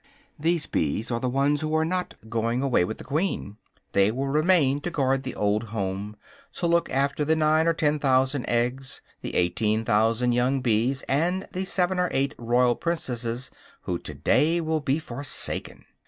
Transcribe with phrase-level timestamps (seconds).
[0.39, 3.57] These bees are the ones who are not going away with the queen.
[3.91, 6.15] They will remain to guard the old home,
[6.53, 11.47] to look after the nine or ten thousand eggs, the eighteen thousand young bees, and
[11.53, 13.51] the seven or eight royal princesses
[13.81, 15.85] who to day will be forsaken.